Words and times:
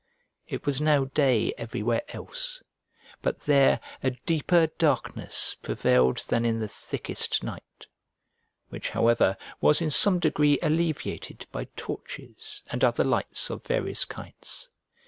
It 0.47 0.65
was 0.65 0.81
now 0.81 1.05
day 1.05 1.53
everywhere 1.59 2.01
else, 2.07 2.63
but 3.21 3.41
there 3.41 3.79
a 4.01 4.09
deeper 4.09 4.65
darkness 4.65 5.55
prevailed 5.61 6.17
than 6.27 6.43
in 6.43 6.57
the 6.59 6.67
thickest 6.67 7.43
night; 7.43 7.85
which 8.69 8.89
however 8.89 9.37
was 9.59 9.79
in 9.79 9.91
some 9.91 10.17
degree 10.17 10.57
alleviated 10.63 11.45
by 11.51 11.65
torches 11.75 12.63
and 12.71 12.83
other 12.83 13.03
lights 13.03 13.51
of 13.51 13.63
various 13.63 14.03
kinds. 14.03 14.69